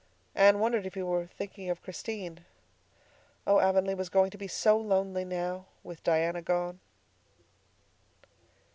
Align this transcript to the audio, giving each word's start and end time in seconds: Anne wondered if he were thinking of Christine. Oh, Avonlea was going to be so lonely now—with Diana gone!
Anne 0.33 0.57
wondered 0.59 0.87
if 0.87 0.95
he 0.95 1.03
were 1.03 1.27
thinking 1.27 1.69
of 1.69 1.83
Christine. 1.83 2.43
Oh, 3.45 3.59
Avonlea 3.59 3.93
was 3.93 4.09
going 4.09 4.31
to 4.31 4.37
be 4.39 4.47
so 4.47 4.75
lonely 4.75 5.23
now—with 5.23 6.03
Diana 6.03 6.41
gone! 6.41 6.79